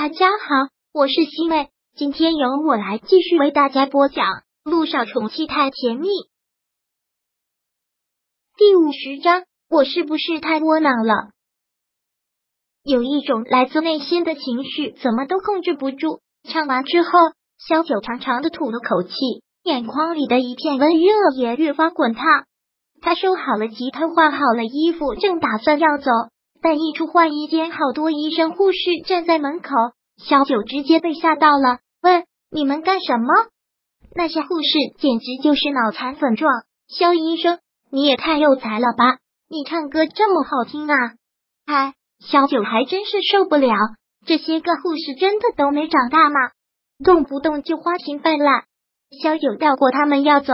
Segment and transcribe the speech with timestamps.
[0.00, 4.24] 大家好，我是西妹，今天由我来继续为大家播讲
[4.62, 6.06] 《路上宠妻太甜蜜》
[8.56, 9.42] 第五十章。
[9.68, 11.32] 我是不是太窝囊了？
[12.84, 16.20] 有一种来自内心的情绪，怎么都控制不住。
[16.44, 17.10] 唱完之后，
[17.58, 19.10] 萧九长长的吐了口气，
[19.64, 21.06] 眼眶里的一片温热
[21.36, 22.22] 也越发滚烫。
[23.02, 26.04] 他收好了吉他，换好了衣服，正打算要走。
[26.60, 29.70] 但一出换衣间，好多医生护士站在门口，
[30.16, 31.78] 小九直接被吓到了。
[32.02, 33.26] 问你们干什么？
[34.14, 36.50] 那些护士简直就是脑残粉状。
[36.88, 37.58] 肖医生，
[37.90, 39.18] 你也太有才了吧！
[39.48, 41.14] 你唱歌这么好听啊！
[41.66, 43.74] 哎，小九还真是受不了，
[44.26, 46.50] 这些个护士真的都没长大吗？
[47.04, 48.64] 动不动就花心泛滥。
[49.22, 50.52] 小九绕过他们要走，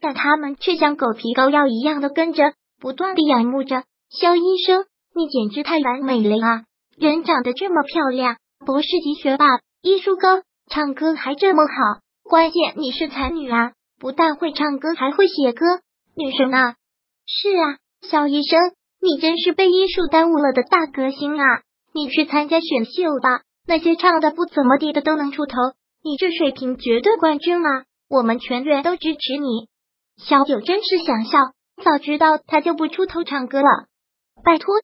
[0.00, 4.86] 但他们却像狗皮膏药一样的跟着，不断的仰慕着肖医生。
[5.16, 6.64] 你简直太完美了啊！
[6.98, 8.36] 人长得这么漂亮，
[8.66, 9.46] 博士级学霸，
[9.80, 13.72] 医术高，唱歌还这么好，关键你是才女啊！
[14.00, 15.64] 不但会唱歌，还会写歌，
[16.16, 16.74] 女神啊！
[17.26, 18.58] 是啊，肖医生，
[19.00, 21.62] 你真是被医术耽误了的大歌星啊！
[21.92, 25.56] 你去参加选秀吧，那些唱的不怎么地的都能出头，
[26.02, 27.84] 你这水平绝对冠军啊！
[28.08, 29.68] 我们全员都支持你。
[30.16, 31.38] 小九真是想笑，
[31.84, 33.68] 早知道他就不出头唱歌了，
[34.44, 34.74] 拜托。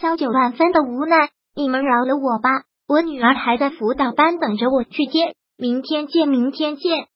[0.00, 2.50] 萧九万分的无奈，你们饶了我吧，
[2.86, 5.34] 我女儿还在辅导班等着我去接。
[5.56, 7.06] 明天见，明天见。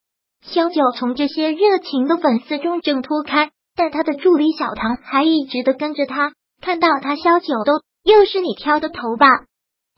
[0.41, 6.33] 萧九从这些热情的粉丝中挣脱开，但他的助理小唐还一直的跟着他。
[6.63, 9.27] 看到他，萧九都又是你挑的头吧？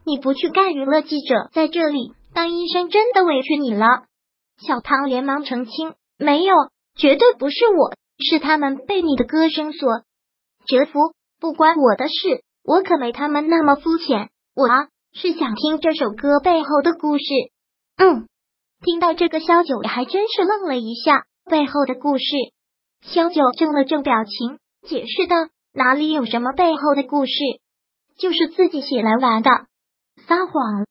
[0.04, 3.86] 你不去干娱乐记者，在这里当医生，真的委屈你了。
[4.60, 6.52] 小唐连忙澄清，没有，
[6.96, 9.88] 绝对不是我，是他们被你的歌声所
[10.66, 12.42] 折服，不关我的事。
[12.64, 17.24] 我可没他们那么肤浅，我啊是想听这首歌背后的故事。
[17.96, 18.28] 嗯，
[18.84, 21.24] 听到这个，萧九还真是愣了一下。
[21.44, 22.24] 背后的故事，
[23.02, 25.34] 萧九正了正表情，解释道
[25.74, 27.32] ：“哪里有什么背后的故事，
[28.16, 29.50] 就是自己写来玩的。”
[30.28, 30.86] 撒谎。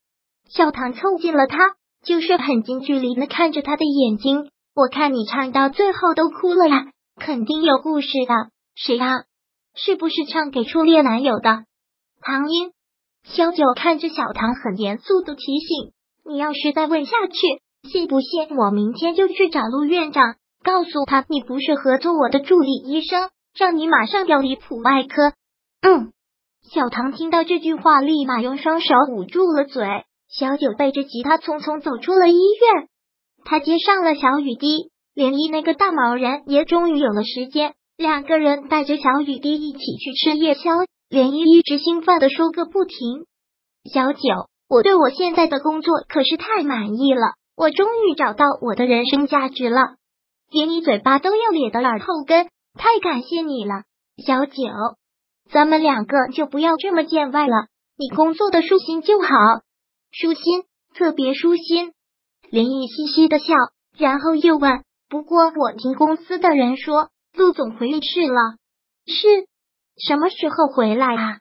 [0.50, 1.58] 小唐凑近了他，
[2.04, 4.52] 就是很近距离的看着他的眼睛。
[4.76, 8.52] 我看你唱到最后都哭了呀，肯定有故事的。
[8.76, 9.24] 谁啊？
[9.76, 11.66] 是不是唱给初恋男友的？
[12.22, 12.72] 唐英，
[13.24, 15.94] 萧九看着小唐，很严肃的提醒
[16.26, 25.34] ：“你要是再问下去，信不信我明天就去找陆院长，告诉他你不适合做我的助理医生，让你马上调离普外科。”
[25.82, 26.12] 嗯，
[26.62, 30.06] 小唐听到这句话，立马用双手捂住了嘴。
[30.30, 32.88] 小九背着吉他匆匆走出了医院，
[33.44, 37.74] 他接上了小雨滴，连依那个大毛人也终于有了时间。
[38.02, 40.72] 两个人带着小雨滴一起去吃夜宵，
[41.08, 43.28] 连依一直兴奋的说个不停。
[43.94, 44.20] 小九，
[44.68, 49.82] 我对我现在的工作可是太满意了，我终于找到我的人生价值了。
[50.50, 53.84] 连你嘴巴都要咧到耳后根，太感谢你了，
[54.26, 54.54] 小九。
[55.52, 57.68] 咱们两个就不要这么见外了，
[58.00, 59.28] 你工作的舒心就好，
[60.10, 60.64] 舒心，
[60.96, 61.94] 特别舒心。
[62.50, 63.54] 连依嘻嘻的笑，
[63.96, 68.58] 然后又问：“不过我听公司的人说。”陆总回去了，
[69.06, 69.48] 是
[69.98, 71.40] 什么时候回来啊？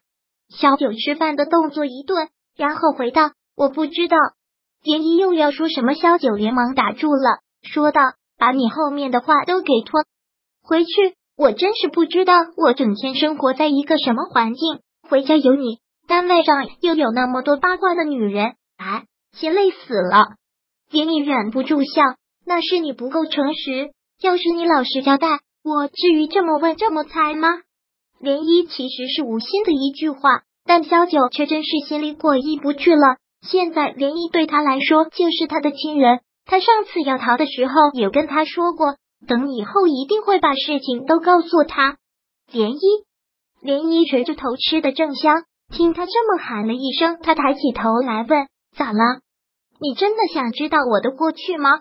[0.48, 4.16] 小九吃饭的动作一顿，然后回道：“我不知道。”
[4.82, 8.00] 连依又要说什么，萧九连忙打住了，说道
[8.38, 10.04] ：“把你后面的话都给拖
[10.62, 11.14] 回去。
[11.36, 20.34] 我真是不知道，我整天生活在一个什么环境，回家有你，单位上又有那么多八卦的女人，哎，心累死了。”
[20.90, 22.02] 连依忍不住笑
[22.44, 25.28] ：“那是你不够诚实，要是你老实交代。”
[25.62, 27.48] 我至于这么问这么猜吗？
[28.20, 33.16] 涟漪其实是无心的一句话，但萧九却真是心里过意不去了。
[33.42, 41.98] 现在涟漪对他来说就是他的亲人，他上次要逃的时候有跟他说过，等以后一定会把事情都告诉他。
[42.52, 43.04] 涟漪，
[43.62, 49.20] 涟漪垂着头吃的正香，听他这么喊了一声，他抬起头来问：“咋了？
[49.78, 51.80] 你真的想知道我的过去吗？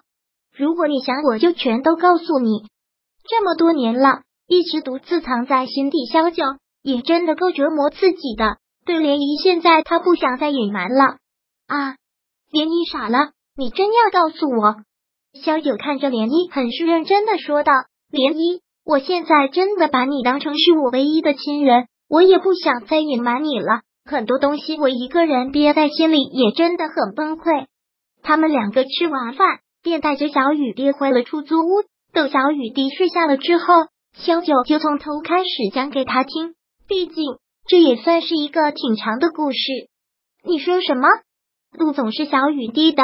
[0.54, 2.64] 如果你想，我就全都告诉你。”
[3.30, 6.44] 这么多年了，一直独自藏在心底，萧九
[6.82, 8.58] 也真的够折磨自己的。
[8.86, 11.18] 对涟漪，现在他不想再隐瞒了
[11.68, 11.94] 啊！
[12.52, 14.78] 涟漪傻了，你真要告诉我？
[15.40, 17.72] 萧九看着涟漪，很是认真的说道
[18.10, 23.82] ：“涟漪，我现在真的把你当成是我唯一的亲人，我也不想再隐瞒你了。
[24.06, 27.68] 很多东西我一个人憋在心里，也真的很崩溃。”
[28.24, 31.84] 他们两个吃完饭，便带着小雨跌回了出租屋。
[32.14, 33.66] 等小雨滴睡下了之后，
[34.14, 36.56] 萧九就从头开始讲给他听。
[36.88, 39.58] 毕竟这也算是一个挺长的故事。
[40.44, 41.08] 你说什么？
[41.72, 43.04] 陆总是小雨滴的。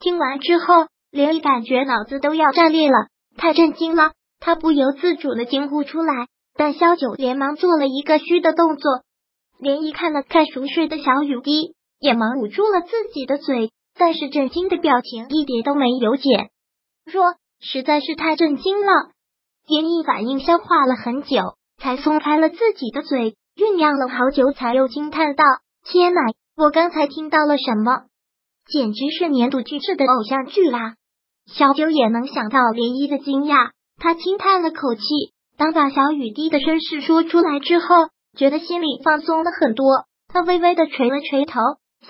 [0.00, 6.26] 听完之后，连毅感觉脑子都要炸裂了，太震惊了，他不由自主的惊呼出来。
[6.54, 9.02] 但萧九连忙做了一个虚的动作。
[9.58, 16.50] 连毅看了看熟睡的小雨滴，也忙捂住了自己的嘴，但是震惊的表情一点都没有减
[17.04, 18.92] 弱，实在是太震惊了。
[19.66, 25.44] 连毅反应消化了很久，才松开了自己的嘴，酝酿了好久，才又惊叹道
[25.88, 26.20] ：“天哪！
[26.56, 28.02] 我刚才听到了什么？
[28.66, 30.96] 简直是年度巨制的偶像剧啦！”
[31.50, 35.02] 小九也能想到涟漪的惊讶，他轻叹了口气，
[35.56, 37.86] 当把小雨滴的身世说出来之后。
[38.34, 41.60] 觉得心里放松了很多，他微微的垂了垂头，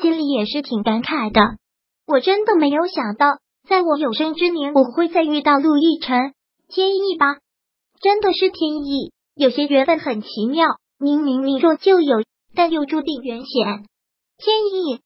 [0.01, 1.41] 心里也是挺感慨的。
[2.07, 3.27] 我真的没有想到，
[3.69, 6.35] 在我有生之年，我会再遇到陆亦辰，
[6.69, 7.39] 天意吧？
[8.01, 9.13] 真的是天意。
[9.35, 10.67] 有些缘分很奇妙，
[10.99, 12.23] 明明命中就有，
[12.55, 13.87] 但又注定缘险。
[14.37, 15.01] 天意。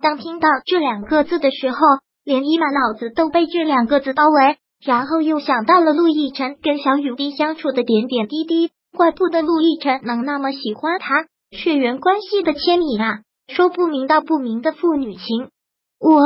[0.00, 1.78] 当听到这两个字的时候，
[2.24, 8.70] 连一满脑子都被这两个字包围，然后又想到了陆亦辰跟小雨滴相处的点点滴滴。
[8.96, 15.50] 怪不得陆亦辰能那么喜欢他，血缘关系的牵引啊，说不明道不明的父女情。
[16.00, 16.20] 我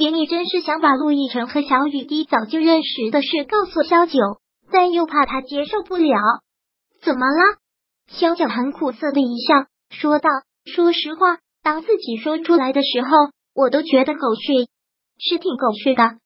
[0.00, 4.18] 连你真是想把陆亦辰和小雨滴早就认识的事告诉萧九，
[4.72, 6.16] 但又怕他接受不了。
[7.02, 7.58] 怎么了？
[8.08, 10.30] 萧九很苦涩的一笑，说道
[10.64, 13.10] ：“说实话，当自己说出来的时候，
[13.54, 14.70] 我都觉得狗血，
[15.18, 16.16] 是挺狗血的。”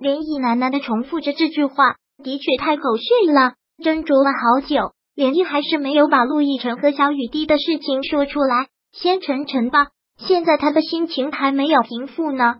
[0.00, 1.94] 连毅喃喃的重复着这句话，
[2.24, 3.52] 的确太狗血了。
[3.78, 4.94] 斟酌了好久。
[5.14, 9.90] 连毅还是没有把陆亦辰和小雨滴的事情说出来，先沉沉吧。
[10.18, 12.56] 现在他的心情还没有平复呢。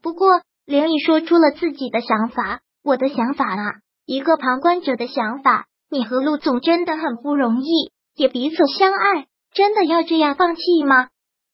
[0.00, 3.74] 不过，连毅说出了自己的想法，我的想法啊，
[4.06, 5.66] 一个旁观者的想法。
[5.90, 11.08] 你和陆总真的很不容易，也彼此相爱，真的要这样放弃吗？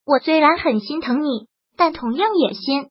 [0.05, 1.47] 我虽然很心疼你，
[1.77, 2.89] 但同样也心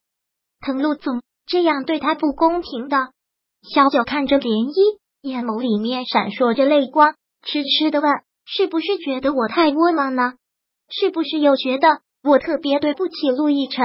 [0.61, 3.11] 疼陆总，这样对他不公平的。
[3.63, 7.15] 小九看着涟漪，眼眸里面闪烁着泪光。
[7.43, 8.11] 痴痴的问
[8.47, 10.33] ：“是不是觉得我太窝囊呢？
[10.89, 13.85] 是不是又觉得我特别对不起陆亦辰？”